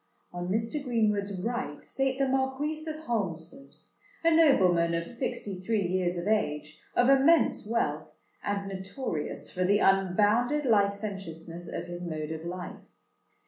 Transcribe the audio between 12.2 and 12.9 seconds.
of life.